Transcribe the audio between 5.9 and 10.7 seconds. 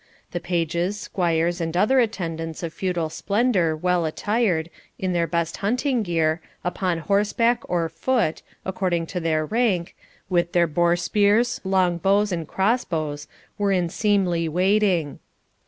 gear, upon horseback or foot, according to their rank, with their